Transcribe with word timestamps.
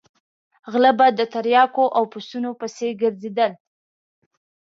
غله 0.71 0.91
به 0.97 1.07
د 1.19 1.21
تریاکو 1.33 1.83
او 1.97 2.03
پسونو 2.11 2.49
پسې 2.59 2.87
ګرځېدل. 3.01 3.51